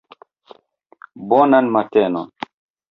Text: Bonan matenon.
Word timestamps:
Bonan 1.29 1.65
matenon. 1.73 2.27